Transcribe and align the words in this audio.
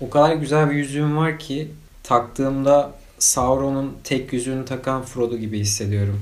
O 0.00 0.10
kadar 0.10 0.34
güzel 0.34 0.70
bir 0.70 0.76
yüzüğüm 0.76 1.16
var 1.16 1.38
ki 1.38 1.68
taktığımda 2.02 2.92
Sauron'un 3.18 3.96
tek 4.04 4.32
yüzüğünü 4.32 4.64
takan 4.64 5.02
Frodo 5.02 5.36
gibi 5.36 5.58
hissediyorum. 5.58 6.20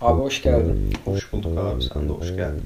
Abi 0.00 0.22
hoş 0.22 0.42
geldin. 0.42 0.92
Hoş 1.04 1.32
bulduk 1.32 1.58
abi 1.58 1.82
sen 1.82 2.08
de 2.08 2.12
hoş 2.12 2.28
geldin. 2.28 2.62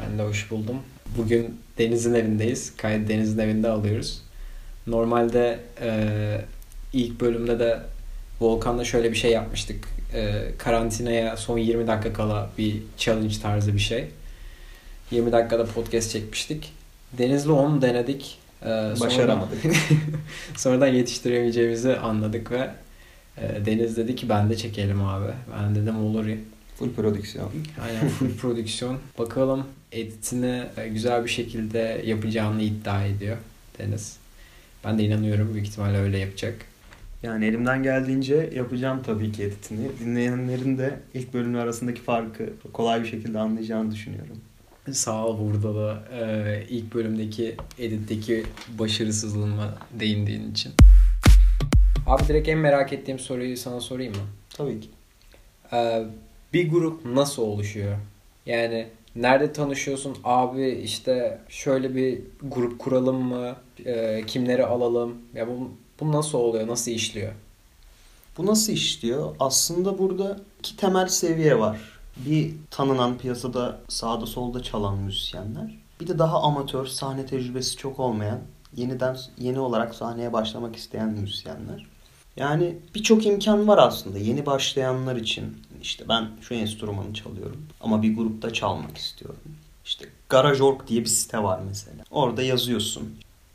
Ben 0.00 0.18
de 0.18 0.22
hoş 0.22 0.50
buldum. 0.50 0.76
Bugün 1.18 1.60
Deniz'in 1.78 2.14
evindeyiz. 2.14 2.76
Kaydı 2.76 3.08
Deniz'in 3.08 3.38
evinde 3.38 3.68
alıyoruz. 3.68 4.22
Normalde 4.86 5.60
e, 5.80 6.10
ilk 6.92 7.20
bölümde 7.20 7.58
de 7.58 7.80
Volkan'la 8.40 8.84
şöyle 8.84 9.10
bir 9.10 9.16
şey 9.16 9.30
yapmıştık. 9.30 9.88
E, 10.14 10.44
karantinaya 10.58 11.36
son 11.36 11.58
20 11.58 11.86
dakika 11.86 12.12
kala 12.12 12.50
bir 12.58 12.82
challenge 12.96 13.34
tarzı 13.42 13.74
bir 13.74 13.78
şey. 13.78 14.08
20 15.10 15.32
dakikada 15.32 15.64
podcast 15.66 16.10
çekmiştik. 16.10 16.72
Deniz'le 17.18 17.46
onu 17.48 17.82
denedik. 17.82 18.38
E, 18.62 18.64
sonra- 18.64 19.00
Başaramadık. 19.00 19.58
Sonradan 20.56 20.86
yetiştiremeyeceğimizi 20.86 21.96
anladık 21.96 22.50
ve 22.50 22.70
e, 23.38 23.66
Deniz 23.66 23.96
dedi 23.96 24.16
ki 24.16 24.28
ben 24.28 24.50
de 24.50 24.56
çekelim 24.56 25.02
abi. 25.04 25.32
Ben 25.58 25.74
dedim 25.74 26.04
olur. 26.04 26.26
Full 26.78 26.90
prodüksiyon. 26.94 27.50
Aynen 27.86 28.08
full 28.08 28.36
prodüksiyon. 28.40 28.98
Bakalım 29.18 29.66
editini 29.92 30.62
e, 30.76 30.88
güzel 30.88 31.24
bir 31.24 31.30
şekilde 31.30 32.02
yapacağını 32.06 32.62
iddia 32.62 33.04
ediyor 33.04 33.36
Deniz. 33.78 34.16
Ben 34.84 34.98
de 34.98 35.04
inanıyorum 35.04 35.54
büyük 35.54 35.66
ihtimalle 35.66 35.98
öyle 35.98 36.18
yapacak. 36.18 36.54
Yani 37.22 37.46
elimden 37.46 37.82
geldiğince 37.82 38.50
yapacağım 38.54 39.02
tabii 39.06 39.32
ki 39.32 39.42
editini. 39.42 39.88
Dinleyenlerin 40.00 40.78
de 40.78 41.00
ilk 41.14 41.34
bölümler 41.34 41.58
arasındaki 41.58 42.00
farkı 42.00 42.50
kolay 42.72 43.02
bir 43.02 43.08
şekilde 43.08 43.38
anlayacağını 43.38 43.92
düşünüyorum. 43.92 44.36
Sağ 44.92 45.26
ol 45.26 45.38
burada 45.38 45.74
da 45.74 46.02
e, 46.12 46.66
ilk 46.68 46.94
bölümdeki 46.94 47.56
editteki 47.78 48.44
başarısızlığıma 48.78 49.74
değindiğin 49.92 50.50
için. 50.50 50.72
Abi 52.06 52.28
direkt 52.28 52.48
en 52.48 52.58
merak 52.58 52.92
ettiğim 52.92 53.18
soruyu 53.18 53.56
sana 53.56 53.80
sorayım 53.80 54.12
mı? 54.12 54.22
Tabii 54.50 54.80
ki. 54.80 54.88
Ee, 55.72 56.04
bir 56.52 56.70
grup 56.70 57.04
nasıl 57.04 57.42
oluşuyor? 57.42 57.96
Yani 58.46 58.88
nerede 59.16 59.52
tanışıyorsun? 59.52 60.16
Abi 60.24 60.68
işte 60.68 61.38
şöyle 61.48 61.94
bir 61.94 62.20
grup 62.42 62.78
kuralım 62.78 63.22
mı? 63.22 63.56
Ee, 63.86 64.22
kimleri 64.26 64.66
alalım? 64.66 65.14
Ya 65.34 65.48
bu, 65.48 65.70
bu 66.00 66.12
nasıl 66.12 66.38
oluyor? 66.38 66.66
Nasıl 66.66 66.90
işliyor? 66.90 67.32
Bu 68.38 68.46
nasıl 68.46 68.72
işliyor? 68.72 69.34
Aslında 69.40 69.98
burada 69.98 70.40
iki 70.58 70.76
temel 70.76 71.08
seviye 71.08 71.58
var. 71.58 71.97
Bir 72.26 72.54
tanınan 72.70 73.18
piyasada 73.18 73.80
sağda 73.88 74.26
solda 74.26 74.62
çalan 74.62 74.98
müzisyenler. 74.98 75.78
Bir 76.00 76.06
de 76.06 76.18
daha 76.18 76.42
amatör, 76.42 76.86
sahne 76.86 77.26
tecrübesi 77.26 77.76
çok 77.76 78.00
olmayan, 78.00 78.38
yeniden 78.76 79.16
yeni 79.38 79.60
olarak 79.60 79.94
sahneye 79.94 80.32
başlamak 80.32 80.76
isteyen 80.76 81.08
müzisyenler. 81.08 81.86
Yani 82.36 82.76
birçok 82.94 83.26
imkan 83.26 83.68
var 83.68 83.78
aslında 83.78 84.18
yeni 84.18 84.46
başlayanlar 84.46 85.16
için. 85.16 85.56
İşte 85.82 86.04
ben 86.08 86.28
şu 86.40 86.54
enstrümanı 86.54 87.14
çalıyorum 87.14 87.66
ama 87.80 88.02
bir 88.02 88.16
grupta 88.16 88.52
çalmak 88.52 88.98
istiyorum. 88.98 89.40
İşte 89.84 90.08
Garage.org 90.28 90.86
diye 90.86 91.00
bir 91.00 91.06
site 91.06 91.42
var 91.42 91.60
mesela. 91.68 92.04
Orada 92.10 92.42
yazıyorsun. 92.42 93.14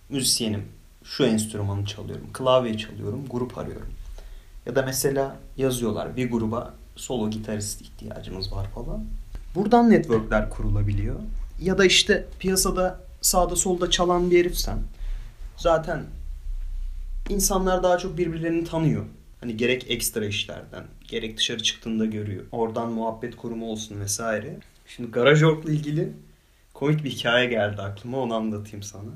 Müzisyenim, 0.09 0.67
şu 1.03 1.25
enstrümanı 1.25 1.86
çalıyorum, 1.86 2.28
klavye 2.34 2.78
çalıyorum, 2.78 3.25
grup 3.30 3.58
arıyorum. 3.58 3.94
Ya 4.66 4.75
da 4.75 4.81
mesela 4.81 5.36
yazıyorlar 5.58 6.17
bir 6.17 6.31
gruba 6.31 6.73
solo 6.95 7.30
gitarist 7.30 7.81
ihtiyacımız 7.81 8.52
var 8.52 8.67
falan. 8.75 9.05
Buradan 9.55 9.89
networkler 9.89 10.49
kurulabiliyor. 10.49 11.16
Ya 11.61 11.77
da 11.77 11.85
işte 11.85 12.25
piyasada 12.39 13.00
sağda 13.22 13.55
solda 13.55 13.89
çalan 13.89 14.31
bir 14.31 14.39
herifsen 14.39 14.77
zaten 15.58 16.03
insanlar 17.30 17.83
daha 17.83 17.97
çok 17.97 18.17
birbirlerini 18.17 18.63
tanıyor. 18.63 19.05
Hani 19.39 19.58
gerek 19.58 19.91
ekstra 19.91 20.25
işlerden, 20.25 20.84
gerek 21.07 21.38
dışarı 21.38 21.63
çıktığında 21.63 22.06
görüyor. 22.06 22.44
Oradan 22.51 22.91
muhabbet 22.91 23.35
kurumu 23.35 23.72
olsun 23.72 24.00
vesaire. 24.00 24.57
Şimdi 24.88 25.12
Garaj.org'la 25.12 25.72
ilgili 25.72 26.13
komik 26.73 27.03
bir 27.03 27.09
hikaye 27.09 27.45
geldi 27.45 27.81
aklıma 27.81 28.18
onu 28.18 28.35
anlatayım 28.35 28.84
sana. 28.84 29.09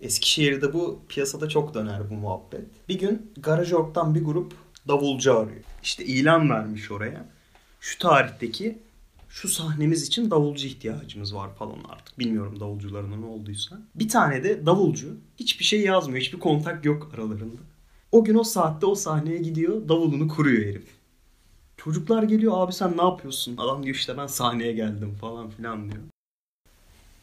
Eskişehir'de 0.00 0.72
bu 0.72 1.00
piyasada 1.08 1.48
çok 1.48 1.74
döner 1.74 2.10
bu 2.10 2.14
muhabbet. 2.14 2.88
Bir 2.88 2.98
gün 2.98 3.32
Garaj.org'dan 3.42 4.14
bir 4.14 4.24
grup 4.24 4.63
davulcu 4.88 5.38
arıyor. 5.38 5.62
İşte 5.82 6.04
ilan 6.04 6.50
vermiş 6.50 6.90
oraya. 6.90 7.26
Şu 7.80 7.98
tarihteki 7.98 8.78
şu 9.28 9.48
sahnemiz 9.48 10.06
için 10.06 10.30
davulcu 10.30 10.66
ihtiyacımız 10.66 11.34
var 11.34 11.54
falan 11.54 11.78
artık. 11.88 12.18
Bilmiyorum 12.18 12.60
davulcularına 12.60 13.16
ne 13.16 13.26
olduysa. 13.26 13.78
Bir 13.94 14.08
tane 14.08 14.44
de 14.44 14.66
davulcu 14.66 15.16
hiçbir 15.36 15.64
şey 15.64 15.80
yazmıyor. 15.80 16.20
Hiçbir 16.20 16.38
kontak 16.38 16.84
yok 16.84 17.10
aralarında. 17.14 17.60
O 18.12 18.24
gün 18.24 18.34
o 18.34 18.44
saatte 18.44 18.86
o 18.86 18.94
sahneye 18.94 19.38
gidiyor. 19.38 19.88
Davulunu 19.88 20.28
kuruyor 20.28 20.66
herif. 20.66 20.86
Çocuklar 21.76 22.22
geliyor 22.22 22.52
abi 22.56 22.72
sen 22.72 22.96
ne 22.96 23.02
yapıyorsun? 23.02 23.56
Adam 23.56 23.82
diyor 23.82 23.96
işte 23.96 24.18
ben 24.18 24.26
sahneye 24.26 24.72
geldim 24.72 25.14
falan 25.20 25.50
filan 25.50 25.90
diyor. 25.90 26.02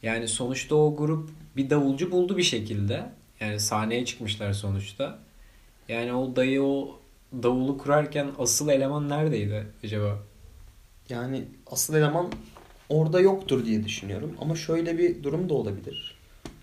Yani 0.04 0.28
sonuçta 0.28 0.76
o 0.76 0.96
grup 0.96 1.30
bir 1.58 1.70
davulcu 1.70 2.12
buldu 2.12 2.38
bir 2.38 2.44
şekilde. 2.44 3.12
Yani 3.40 3.60
sahneye 3.60 4.06
çıkmışlar 4.06 4.54
sonuçta. 4.54 5.20
Yani 5.90 6.14
o 6.14 6.36
dayı 6.36 6.64
o 6.64 7.01
davulu 7.44 7.78
kurarken 7.78 8.28
asıl 8.40 8.70
eleman 8.70 9.10
neredeydi 9.10 9.68
acaba? 9.84 10.20
Yani 11.10 11.46
asıl 11.68 11.96
eleman 11.96 12.32
orada 12.90 13.20
yoktur 13.20 13.66
diye 13.66 13.86
düşünüyorum. 13.86 14.36
Ama 14.42 14.56
şöyle 14.56 14.98
bir 14.98 15.24
durum 15.24 15.50
da 15.50 15.54
olabilir. 15.54 16.16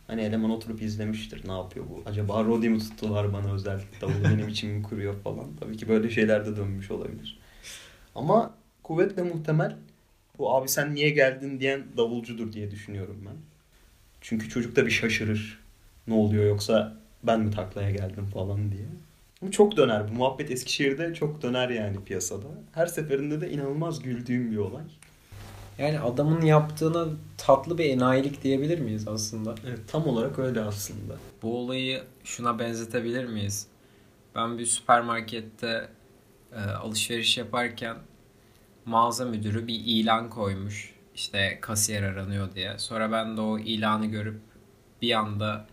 Hani 0.06 0.22
eleman 0.22 0.50
oturup 0.50 0.82
izlemiştir. 0.82 1.48
Ne 1.48 1.52
yapıyor 1.52 1.86
bu? 1.90 2.02
Acaba 2.10 2.44
Rodi 2.44 2.68
mi 2.68 2.78
tuttular 2.78 3.32
bana 3.32 3.52
özel 3.52 3.80
davulu 4.00 4.24
benim 4.24 4.48
için 4.48 4.70
mi 4.70 4.82
kuruyor 4.82 5.14
falan. 5.24 5.46
Tabii 5.60 5.76
ki 5.76 5.88
böyle 5.88 6.10
şeyler 6.10 6.46
de 6.46 6.56
dönmüş 6.56 6.90
olabilir. 6.90 7.38
Ama 8.14 8.54
kuvvetle 8.82 9.22
muhtemel 9.22 9.76
bu 10.38 10.54
abi 10.54 10.68
sen 10.68 10.94
niye 10.94 11.10
geldin 11.10 11.60
diyen 11.60 11.84
davulcudur 11.96 12.52
diye 12.52 12.70
düşünüyorum 12.70 13.16
ben. 13.26 13.36
Çünkü 14.20 14.48
çocuk 14.48 14.76
da 14.76 14.86
bir 14.86 14.90
şaşırır. 14.90 15.58
Ne 16.06 16.14
oluyor 16.14 16.44
yoksa 16.44 16.96
ben 17.22 17.40
mi 17.40 17.50
taklaya 17.50 17.90
geldim 17.90 18.26
falan 18.26 18.72
diye. 18.72 18.86
Bu 19.42 19.50
çok 19.50 19.76
döner. 19.76 20.08
Bu 20.08 20.12
muhabbet 20.12 20.50
Eskişehir'de 20.50 21.14
çok 21.14 21.42
döner 21.42 21.68
yani 21.68 22.04
piyasada. 22.04 22.46
Her 22.72 22.86
seferinde 22.86 23.40
de 23.40 23.50
inanılmaz 23.50 24.02
güldüğüm 24.02 24.50
bir 24.52 24.56
olay. 24.56 24.84
Yani 25.78 26.00
adamın 26.00 26.40
yaptığına 26.40 27.06
tatlı 27.36 27.78
bir 27.78 27.84
enayilik 27.84 28.42
diyebilir 28.42 28.78
miyiz 28.78 29.08
aslında? 29.08 29.54
Evet 29.66 29.80
tam 29.86 30.06
olarak 30.06 30.38
öyle 30.38 30.60
aslında. 30.60 31.16
Bu 31.42 31.58
olayı 31.58 32.02
şuna 32.24 32.58
benzetebilir 32.58 33.24
miyiz? 33.24 33.66
Ben 34.34 34.58
bir 34.58 34.66
süpermarkette 34.66 35.88
e, 36.52 36.60
alışveriş 36.60 37.38
yaparken 37.38 37.96
mağaza 38.84 39.24
müdürü 39.24 39.66
bir 39.66 39.80
ilan 39.86 40.30
koymuş. 40.30 40.94
İşte 41.14 41.58
kasiyer 41.60 42.02
aranıyor 42.02 42.54
diye. 42.54 42.78
Sonra 42.78 43.12
ben 43.12 43.36
de 43.36 43.40
o 43.40 43.58
ilanı 43.58 44.06
görüp 44.06 44.40
bir 45.02 45.12
anda 45.12 45.66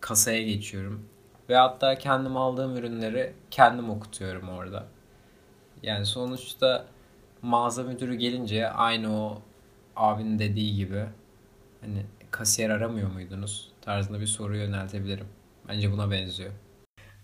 kasaya 0.00 0.42
geçiyorum. 0.42 1.04
Ve 1.50 1.56
hatta 1.56 1.98
kendim 1.98 2.36
aldığım 2.36 2.76
ürünleri 2.76 3.32
kendim 3.50 3.90
okutuyorum 3.90 4.48
orada. 4.48 4.86
Yani 5.82 6.06
sonuçta 6.06 6.86
mağaza 7.42 7.82
müdürü 7.82 8.14
gelince 8.14 8.68
aynı 8.68 9.22
o 9.22 9.42
abinin 9.96 10.38
dediği 10.38 10.76
gibi 10.76 11.04
hani 11.80 12.06
kasiyer 12.30 12.70
aramıyor 12.70 13.12
muydunuz 13.12 13.72
tarzında 13.80 14.20
bir 14.20 14.26
soru 14.26 14.56
yöneltebilirim. 14.56 15.26
Bence 15.68 15.92
buna 15.92 16.10
benziyor. 16.10 16.50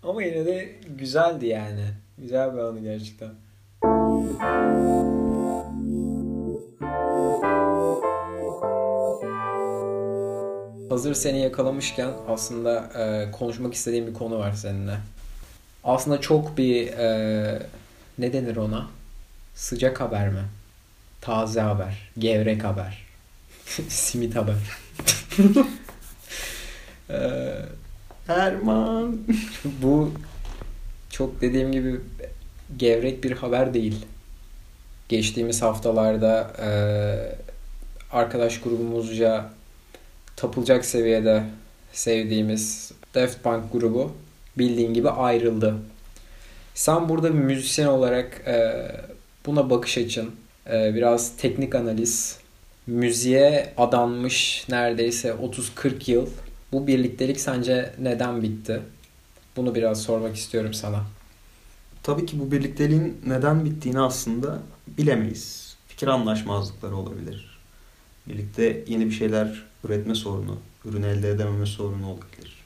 Ama 0.03 0.23
yine 0.23 0.45
de 0.45 0.79
güzeldi 0.87 1.45
yani. 1.45 1.85
Güzel 2.17 2.53
bir 2.53 2.59
anı 2.59 2.79
gerçekten. 2.79 3.29
Hazır 10.89 11.13
seni 11.13 11.39
yakalamışken 11.39 12.11
aslında 12.27 12.89
e, 12.95 13.31
konuşmak 13.31 13.73
istediğim 13.73 14.07
bir 14.07 14.13
konu 14.13 14.39
var 14.39 14.53
seninle. 14.53 14.97
Aslında 15.83 16.21
çok 16.21 16.57
bir 16.57 16.87
e, 16.87 17.61
ne 18.17 18.33
denir 18.33 18.55
ona? 18.55 18.87
Sıcak 19.55 20.01
haber 20.01 20.29
mi? 20.29 20.43
Taze 21.21 21.61
haber, 21.61 22.11
gevrek 22.17 22.63
haber, 22.63 23.05
simit 23.89 24.35
haber. 24.35 24.55
e, 27.09 27.19
Erman. 28.27 29.17
bu 29.81 30.11
çok 31.09 31.41
dediğim 31.41 31.71
gibi 31.71 32.01
gevrek 32.77 33.23
bir 33.23 33.31
haber 33.31 33.73
değil. 33.73 34.05
Geçtiğimiz 35.09 35.61
haftalarda 35.61 36.53
e, 36.61 36.69
arkadaş 38.11 38.61
grubumuzca 38.61 39.56
tapılacak 40.37 40.85
seviyede 40.85 41.43
sevdiğimiz 41.93 42.91
Daft 43.15 43.43
Punk 43.43 43.71
grubu 43.71 44.11
bildiğin 44.57 44.93
gibi 44.93 45.09
ayrıldı. 45.09 45.75
Sen 46.73 47.09
burada 47.09 47.33
bir 47.33 47.39
müzisyen 47.39 47.87
olarak 47.87 48.41
e, 48.47 48.87
buna 49.45 49.69
bakış 49.69 49.97
açın, 49.97 50.31
e, 50.69 50.95
biraz 50.95 51.37
teknik 51.37 51.75
analiz 51.75 52.37
müziğe 52.87 53.73
adanmış 53.77 54.65
neredeyse 54.69 55.29
30-40 55.29 56.11
yıl. 56.11 56.27
Bu 56.71 56.87
birliktelik 56.87 57.39
sence 57.39 57.93
neden 57.99 58.41
bitti? 58.41 58.81
Bunu 59.55 59.75
biraz 59.75 60.01
sormak 60.01 60.35
istiyorum 60.35 60.73
sana. 60.73 61.03
Tabii 62.03 62.25
ki 62.25 62.39
bu 62.39 62.51
birlikteliğin 62.51 63.17
neden 63.25 63.65
bittiğini 63.65 63.99
aslında 63.99 64.59
bilemeyiz. 64.87 65.75
Fikir 65.87 66.07
anlaşmazlıkları 66.07 66.95
olabilir. 66.95 67.59
Birlikte 68.27 68.83
yeni 68.87 69.05
bir 69.05 69.11
şeyler 69.11 69.63
üretme 69.87 70.15
sorunu, 70.15 70.57
ürün 70.85 71.03
elde 71.03 71.29
edememe 71.29 71.65
sorunu 71.65 72.07
olabilir. 72.07 72.63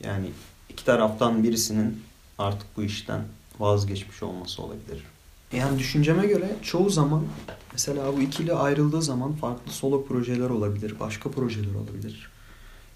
Yani 0.00 0.30
iki 0.68 0.84
taraftan 0.84 1.42
birisinin 1.42 2.02
artık 2.38 2.76
bu 2.76 2.82
işten 2.82 3.20
vazgeçmiş 3.58 4.22
olması 4.22 4.62
olabilir. 4.62 5.04
Yani 5.52 5.78
düşünceme 5.78 6.26
göre 6.26 6.56
çoğu 6.62 6.90
zaman 6.90 7.24
mesela 7.72 8.16
bu 8.16 8.22
ikili 8.22 8.52
ayrıldığı 8.52 9.02
zaman 9.02 9.32
farklı 9.32 9.72
solo 9.72 10.06
projeler 10.06 10.50
olabilir, 10.50 11.00
başka 11.00 11.30
projeler 11.30 11.74
olabilir. 11.74 12.30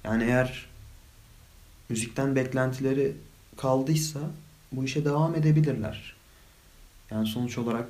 Yani 0.05 0.25
eğer 0.25 0.67
müzikten 1.89 2.37
beklentileri 2.37 3.17
kaldıysa 3.57 4.21
bu 4.73 4.85
işe 4.85 5.05
devam 5.05 5.35
edebilirler. 5.35 6.15
Yani 7.11 7.27
sonuç 7.27 7.59
olarak 7.59 7.87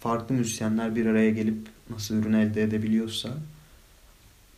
farklı 0.00 0.34
müzisyenler 0.34 0.96
bir 0.96 1.06
araya 1.06 1.30
gelip 1.30 1.66
nasıl 1.90 2.14
ürün 2.14 2.32
elde 2.32 2.62
edebiliyorsa 2.62 3.30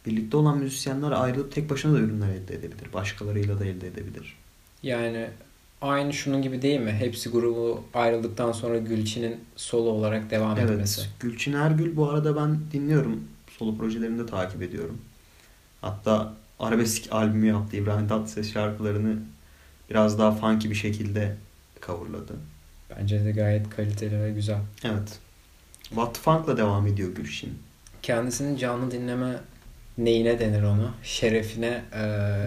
birlikte 0.06 0.37
olan 0.37 0.58
müzisyenler 0.58 1.11
ayrılıp 1.11 1.53
tek 1.53 1.70
başına 1.70 1.94
da 1.94 1.99
ürünler 1.99 2.29
elde 2.29 2.55
edebilir. 2.55 2.93
Başkalarıyla 2.93 3.61
da 3.61 3.64
elde 3.64 3.87
edebilir. 3.87 4.37
Yani 4.82 5.29
aynı 5.81 6.12
şunun 6.12 6.43
gibi 6.43 6.62
değil 6.62 6.81
mi? 6.81 6.93
Hepsi 6.93 7.31
grubu 7.31 7.85
ayrıldıktan 7.94 8.53
sonra 8.53 8.79
Gülçin'in 8.79 9.41
solo 9.56 9.91
olarak 9.91 10.31
devam 10.31 10.58
evet, 10.58 10.70
etmesi. 10.70 11.03
Gülçin 11.20 11.53
Ergül 11.53 11.97
bu 11.97 12.11
arada 12.11 12.37
ben 12.37 12.58
dinliyorum. 12.73 13.25
Solo 13.58 13.79
projelerini 13.79 14.19
de 14.19 14.26
takip 14.26 14.62
ediyorum. 14.62 14.99
Hatta 15.81 16.35
arabesk 16.58 17.12
albümü 17.12 17.47
yaptı. 17.47 17.76
İbrahim 17.76 18.08
Tatlıses 18.08 18.53
şarkılarını 18.53 19.17
biraz 19.91 20.19
daha 20.19 20.32
funky 20.32 20.70
bir 20.70 20.75
şekilde 20.75 21.37
coverladı. 21.87 22.37
Bence 22.91 23.25
de 23.25 23.32
gayet 23.32 23.70
kaliteli 23.70 24.23
ve 24.23 24.31
güzel. 24.31 24.61
Evet. 24.85 25.19
What 25.82 26.19
Funk'la 26.19 26.56
devam 26.56 26.87
ediyor 26.87 27.14
Gülşin. 27.14 27.58
Kendisinin 28.03 28.56
canlı 28.56 28.91
dinleme 28.91 29.41
neyine 29.98 30.38
denir 30.38 30.62
onu? 30.62 30.90
Şerefine 31.02 31.82
e, 31.93 32.04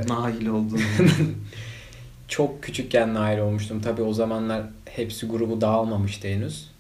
Nail 0.08 0.48
olduğunu. 0.48 0.82
çok 2.28 2.64
küçükken 2.64 3.14
nail 3.14 3.40
olmuştum. 3.40 3.82
Tabii 3.82 4.02
o 4.02 4.14
zamanlar 4.14 4.64
hepsi 4.86 5.28
grubu 5.28 5.62
dağılmamıştı 5.62 6.28
henüz. 6.28 6.72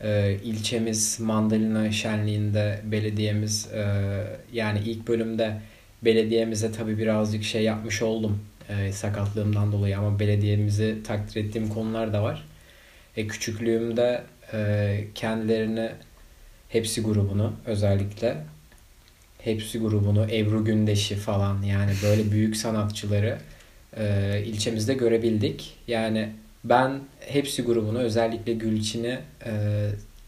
E, 0.00 0.36
ilçemiz 0.44 1.20
Mandalina 1.20 1.92
Şenliği'nde 1.92 2.80
belediyemiz 2.84 3.68
e, 3.72 3.84
yani 4.52 4.78
ilk 4.78 5.08
bölümde 5.08 5.60
belediyemize 6.04 6.72
tabii 6.72 6.98
birazcık 6.98 7.44
şey 7.44 7.62
yapmış 7.62 8.02
oldum 8.02 8.40
e, 8.68 8.92
sakatlığımdan 8.92 9.72
dolayı 9.72 9.98
ama 9.98 10.18
belediyemizi 10.18 10.98
takdir 11.04 11.44
ettiğim 11.44 11.68
konular 11.68 12.12
da 12.12 12.22
var. 12.22 12.44
E, 13.16 13.26
küçüklüğümde 13.26 14.22
e, 14.52 15.04
kendilerini 15.14 15.90
hepsi 16.68 17.02
grubunu 17.02 17.52
özellikle 17.66 18.36
hepsi 19.38 19.78
grubunu 19.78 20.26
Ebru 20.30 20.64
Gündeş'i 20.64 21.16
falan 21.16 21.62
yani 21.62 21.92
böyle 22.02 22.30
büyük 22.30 22.56
sanatçıları 22.56 23.38
e, 23.96 24.42
ilçemizde 24.46 24.94
görebildik. 24.94 25.74
Yani 25.86 26.28
ben 26.64 27.00
hepsi 27.20 27.62
grubunu 27.62 27.98
özellikle 27.98 28.52
Gülçin'i 28.52 29.18
e, 29.46 29.52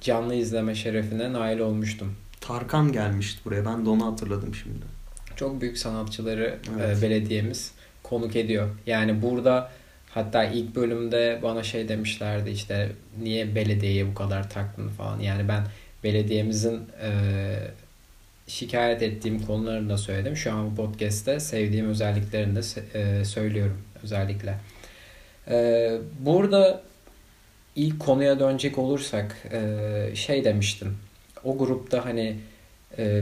canlı 0.01 0.35
izleme 0.35 0.75
şerefine 0.75 1.33
nail 1.33 1.59
olmuştum. 1.59 2.17
Tarkan 2.41 2.93
gelmişti 2.93 3.41
buraya. 3.45 3.67
Ben 3.67 3.87
de 3.87 3.91
onu 3.91 4.13
hatırladım 4.13 4.55
şimdi. 4.55 4.85
Çok 5.37 5.61
büyük 5.61 5.79
sanatçıları 5.79 6.59
Evet. 6.79 6.99
e, 6.99 7.03
belediyemiz 7.03 7.73
konuk 8.03 8.37
ediyor. 8.37 8.69
Yani 8.87 9.23
burada 9.23 9.71
hatta 10.11 10.45
ilk 10.45 10.75
bölümde 10.77 11.41
bana 11.43 11.63
şey 11.63 11.89
demişlerdi 11.89 12.51
işte 12.51 12.93
niye 13.23 13.55
belediyeye 13.55 14.07
bu 14.11 14.15
kadar 14.15 14.51
taktın 14.51 14.89
falan. 14.89 15.21
Yani 15.21 15.49
ben 15.49 15.63
belediyemizin 16.05 16.81
e, 17.03 17.11
şikayet 18.51 19.03
ettiğim 19.03 19.47
konularını 19.47 19.89
da 19.89 19.99
söyledim. 19.99 20.37
Şu 20.37 20.53
an 20.53 20.71
bu 20.71 20.75
podcast'te 20.75 21.41
sevdiğim 21.41 21.89
özelliklerini 21.89 22.57
de 22.57 22.61
e, 22.95 23.25
söylüyorum 23.25 23.83
özellikle. 24.03 24.55
E, 25.51 25.91
burada 26.21 26.83
ilk 27.77 28.01
konuya 28.01 28.41
dönecek 28.41 28.79
olursak 28.79 29.37
e, 29.53 30.15
şey 30.15 30.45
demiştim. 30.45 30.99
O 31.45 31.59
grupta 31.59 32.05
hani 32.05 32.37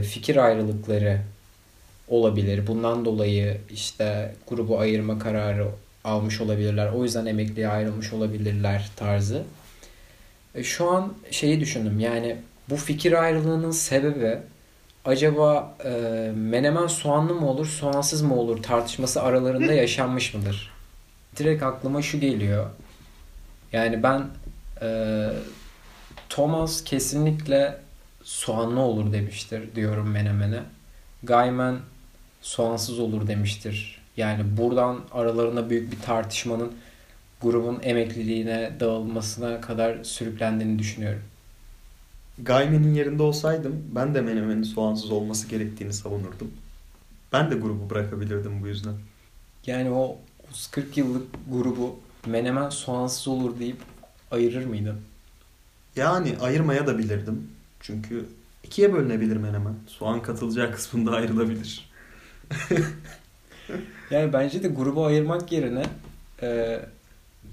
fikir 0.03 0.35
ayrılıkları 0.35 1.21
olabilir. 2.07 2.67
Bundan 2.67 3.05
dolayı 3.05 3.57
işte 3.73 4.35
grubu 4.47 4.79
ayırma 4.79 5.19
kararı 5.19 5.67
almış 6.03 6.41
olabilirler. 6.41 6.87
O 6.87 7.03
yüzden 7.03 7.25
emekliye 7.25 7.67
ayrılmış 7.67 8.13
olabilirler 8.13 8.89
tarzı. 8.95 9.43
Şu 10.63 10.89
an 10.89 11.13
şeyi 11.31 11.59
düşündüm 11.59 11.99
yani 11.99 12.35
bu 12.69 12.75
fikir 12.75 13.23
ayrılığının 13.23 13.71
sebebi 13.71 14.37
acaba 15.05 15.75
e, 15.85 15.89
menemen 16.35 16.87
soğanlı 16.87 17.33
mı 17.33 17.49
olur 17.49 17.65
soğansız 17.65 18.21
mı 18.21 18.35
olur 18.35 18.63
tartışması 18.63 19.21
aralarında 19.21 19.73
yaşanmış 19.73 20.33
mıdır? 20.33 20.71
Direkt 21.37 21.63
aklıma 21.63 22.01
şu 22.01 22.19
geliyor. 22.19 22.69
Yani 23.73 24.03
ben 24.03 24.27
e, 24.81 25.29
Thomas 26.29 26.83
kesinlikle 26.83 27.77
soğanlı 28.23 28.79
olur 28.79 29.13
demiştir 29.13 29.75
diyorum 29.75 30.11
menemene. 30.11 30.59
Gaymen 31.23 31.77
soğansız 32.41 32.99
olur 32.99 33.27
demiştir. 33.27 34.01
Yani 34.17 34.57
buradan 34.57 34.99
aralarında 35.11 35.69
büyük 35.69 35.91
bir 35.91 35.99
tartışmanın 36.01 36.73
grubun 37.41 37.79
emekliliğine 37.83 38.71
dağılmasına 38.79 39.61
kadar 39.61 40.03
sürüklendiğini 40.03 40.79
düşünüyorum. 40.79 41.21
Gaymen'in 42.43 42.93
yerinde 42.93 43.23
olsaydım 43.23 43.83
ben 43.95 44.15
de 44.15 44.21
menemenin 44.21 44.63
soğansız 44.63 45.11
olması 45.11 45.47
gerektiğini 45.47 45.93
savunurdum. 45.93 46.51
Ben 47.33 47.51
de 47.51 47.55
grubu 47.55 47.89
bırakabilirdim 47.89 48.61
bu 48.63 48.67
yüzden. 48.67 48.93
Yani 49.65 49.91
o 49.91 50.17
30-40 50.53 50.83
yıllık 50.95 51.27
grubu 51.51 51.99
menemen 52.25 52.69
soğansız 52.69 53.27
olur 53.27 53.59
deyip 53.59 53.77
ayırır 54.31 54.65
mıydın? 54.65 55.01
Yani 55.95 56.35
ayırmaya 56.41 56.87
da 56.87 56.97
bilirdim. 56.97 57.47
Çünkü 57.79 58.25
ikiye 58.63 58.93
bölünebilir 58.93 59.37
menemen. 59.37 59.75
Soğan 59.87 60.21
katılacağı 60.21 60.71
kısmında 60.71 61.11
ayrılabilir. 61.11 61.89
Yani 64.11 64.33
bence 64.33 64.63
de 64.63 64.67
grubu 64.67 65.05
ayırmak 65.05 65.51
yerine 65.51 65.83
e, 66.41 66.79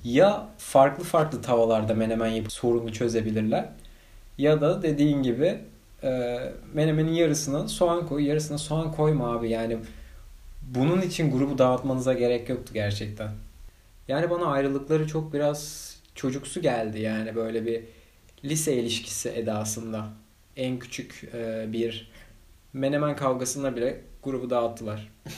ya 0.05 0.49
farklı 0.59 1.05
farklı 1.05 1.43
tavalarda 1.43 1.95
menemen 1.95 2.29
yapıp 2.29 2.53
sorunu 2.53 2.93
çözebilirler 2.93 3.69
ya 4.39 4.61
da 4.61 4.83
dediğin 4.83 5.23
gibi 5.23 5.59
e, 6.03 6.39
menemenin 6.75 7.13
yarısına 7.13 7.69
soğan 7.69 8.07
koy, 8.07 8.27
yarısına 8.27 8.59
soğan 8.59 8.93
koyma 8.93 9.33
abi. 9.33 9.51
Yani 9.51 9.79
bunun 10.63 11.01
için 11.01 11.31
grubu 11.31 11.59
dağıtmanıza 11.59 12.13
gerek 12.13 12.49
yoktu 12.49 12.75
gerçekten. 12.75 13.31
Yani 14.09 14.31
bana 14.31 14.47
ayrılıkları 14.47 15.07
çok 15.07 15.33
biraz 15.33 15.93
çocuksu 16.15 16.63
geldi 16.63 17.01
yani 17.01 17.35
böyle 17.37 17.67
bir 17.67 17.85
lise 18.45 18.77
ilişkisi 18.77 19.29
edasında. 19.29 20.09
En 20.57 20.79
küçük 20.79 21.25
e, 21.35 21.73
bir 21.73 22.11
menemen 22.73 23.17
kavgasında 23.17 23.77
bile 23.77 24.01
grubu 24.23 24.51
dağıttılar. 24.51 25.13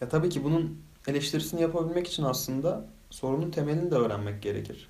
Ya 0.00 0.08
tabii 0.08 0.28
ki 0.28 0.44
bunun 0.44 0.82
eleştirisini 1.08 1.62
yapabilmek 1.62 2.08
için 2.08 2.22
aslında 2.22 2.86
sorunun 3.10 3.50
temelini 3.50 3.90
de 3.90 3.94
öğrenmek 3.94 4.42
gerekir. 4.42 4.88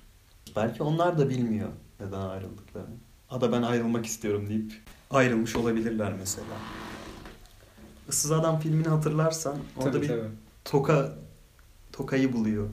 Belki 0.55 0.83
onlar 0.83 1.17
da 1.17 1.29
bilmiyor 1.29 1.69
neden 1.99 2.21
ayrıldıklarını. 2.21 2.95
Ada 3.29 3.51
ben 3.51 3.61
ayrılmak 3.61 4.05
istiyorum 4.05 4.49
deyip 4.49 4.73
ayrılmış 5.11 5.55
olabilirler 5.55 6.13
mesela. 6.19 6.45
Issız 8.09 8.31
Adam 8.31 8.59
filmini 8.59 8.87
hatırlarsan 8.87 9.57
orada 9.77 9.91
Tabii 9.91 10.01
bir 10.01 10.07
tabii. 10.07 10.27
toka 10.65 11.17
tokayı 11.91 12.33
buluyor. 12.33 12.69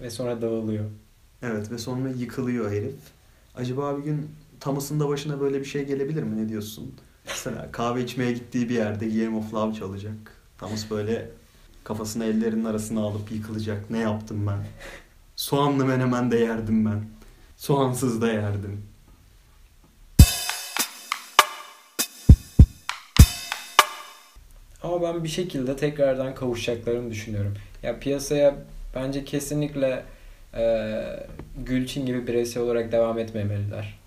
Ve 0.00 0.10
sonra 0.10 0.42
dağılıyor. 0.42 0.84
Evet 1.42 1.70
ve 1.70 1.78
sonra 1.78 2.08
yıkılıyor 2.08 2.70
herif. 2.70 2.94
Acaba 3.56 3.98
bir 3.98 4.02
gün 4.02 4.30
Thomas'ın 4.60 5.00
da 5.00 5.08
başına 5.08 5.40
böyle 5.40 5.60
bir 5.60 5.64
şey 5.64 5.84
gelebilir 5.86 6.22
mi? 6.22 6.44
Ne 6.44 6.48
diyorsun? 6.48 6.94
Mesela 7.26 7.72
kahve 7.72 8.04
içmeye 8.04 8.32
gittiği 8.32 8.68
bir 8.68 8.74
yerde 8.74 9.08
Game 9.08 9.36
of 9.36 9.54
Love 9.54 9.74
çalacak. 9.74 10.12
Thomas 10.58 10.90
böyle 10.90 11.30
kafasını 11.84 12.24
ellerinin 12.24 12.64
arasına 12.64 13.00
alıp 13.00 13.32
yıkılacak. 13.32 13.90
Ne 13.90 13.98
yaptım 13.98 14.46
ben? 14.46 14.58
Soğanlı 15.36 15.84
menemen 15.84 16.30
de 16.30 16.36
yerdim 16.38 16.84
ben. 16.86 17.04
Soğansız 17.56 18.20
da 18.22 18.32
yerdim. 18.32 18.82
Ama 24.82 25.02
ben 25.02 25.24
bir 25.24 25.28
şekilde 25.28 25.76
tekrardan 25.76 26.34
kavuşacaklarını 26.34 27.10
düşünüyorum. 27.10 27.54
Ya 27.82 27.98
piyasaya 27.98 28.54
bence 28.94 29.24
kesinlikle 29.24 30.04
e, 30.54 31.26
Gülçin 31.56 32.06
gibi 32.06 32.26
bireysel 32.26 32.62
olarak 32.62 32.92
devam 32.92 33.18
etmemeliler. 33.18 33.98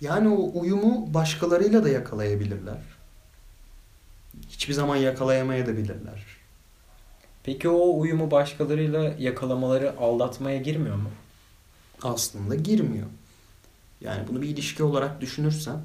Yani 0.00 0.28
o 0.28 0.60
uyumu 0.60 1.14
başkalarıyla 1.14 1.84
da 1.84 1.88
yakalayabilirler. 1.88 2.78
Hiçbir 4.50 4.74
zaman 4.74 4.96
yakalayamayabilirler. 4.96 6.26
Peki 7.42 7.68
o 7.68 7.98
uyumu 7.98 8.30
başkalarıyla 8.30 9.14
yakalamaları 9.18 9.98
aldatmaya 9.98 10.56
girmiyor 10.56 10.96
mu? 10.96 11.10
Aslında 12.02 12.54
girmiyor. 12.54 13.06
Yani 14.00 14.28
bunu 14.28 14.42
bir 14.42 14.48
ilişki 14.48 14.82
olarak 14.82 15.20
düşünürsen 15.20 15.80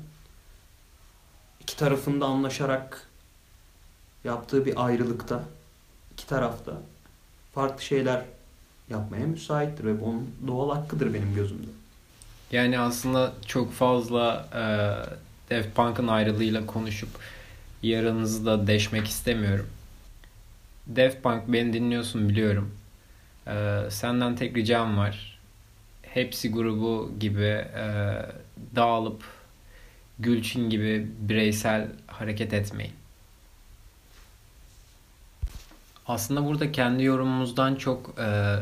iki 1.60 1.78
tarafında 1.78 2.26
anlaşarak 2.26 3.11
yaptığı 4.24 4.66
bir 4.66 4.86
ayrılıkta 4.86 5.44
iki 6.14 6.28
tarafta 6.28 6.82
farklı 7.54 7.84
şeyler 7.84 8.22
yapmaya 8.90 9.26
müsaittir 9.26 9.84
ve 9.84 10.02
bu 10.02 10.06
onun 10.06 10.36
doğal 10.48 10.76
hakkıdır 10.76 11.14
benim 11.14 11.36
gözümde. 11.36 11.68
Yani 12.52 12.80
aslında 12.80 13.34
çok 13.46 13.74
fazla 13.74 14.48
e, 14.54 14.64
Daft 15.56 15.76
Punk'ın 15.76 16.08
ayrılığıyla 16.08 16.66
konuşup 16.66 17.10
yaranızı 17.84 18.46
da 18.46 18.68
deşmek 18.68 19.08
istemiyorum. 19.08 19.68
Daft 20.96 21.24
Punk 21.24 21.44
beni 21.48 21.74
dinliyorsun 21.74 22.30
biliyorum. 22.30 22.72
E, 23.48 23.82
senden 23.90 24.36
tek 24.36 24.58
ricam 24.58 24.98
var. 24.98 25.40
Hepsi 26.02 26.52
grubu 26.52 27.12
gibi 27.20 27.66
e, 27.76 27.86
dağılıp 28.76 29.24
Gülçin 30.20 30.70
gibi 30.70 31.12
bireysel 31.20 31.88
hareket 32.08 32.54
etmeyin. 32.54 32.94
Aslında 36.08 36.46
burada 36.46 36.72
kendi 36.72 37.04
yorumumuzdan 37.04 37.76
çok 37.76 38.20
e, 38.20 38.58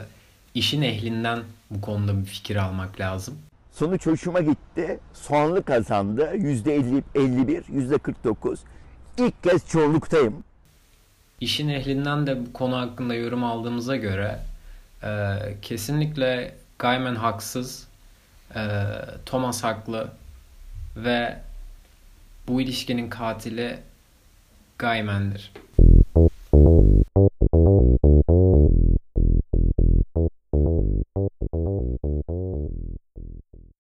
işin 0.54 0.82
ehlinden 0.82 1.40
bu 1.72 1.82
konuda 1.82 2.20
bir 2.20 2.26
fikir 2.26 2.56
almak 2.56 3.00
lazım. 3.00 3.38
Sonuç 3.72 4.06
hoşuma 4.06 4.40
gitti. 4.40 5.00
Soğanlı 5.14 5.64
kazandı. 5.64 6.32
Yüzde 6.36 6.76
50, 6.76 7.04
51, 7.16 7.64
yüzde 7.70 7.98
49. 7.98 8.60
İlk 9.18 9.44
kez 9.44 9.68
çoğunluktayım. 9.70 10.44
İşin 11.42 11.70
ehlinden 11.70 12.28
de 12.28 12.46
bu 12.46 12.54
konu 12.54 12.78
hakkında 12.78 13.16
yorum 13.16 13.44
aldığımıza 13.44 13.96
göre 13.96 14.40
e, 15.04 15.38
kesinlikle 15.62 16.56
Gaiman 16.80 17.16
haksız, 17.16 17.88
e, 18.56 18.62
Thomas 19.26 19.64
haklı 19.64 20.08
ve 20.96 21.40
bu 22.48 22.62
ilişkinin 22.62 23.10
katili 23.10 23.80
Gaiman'dır. 24.78 25.52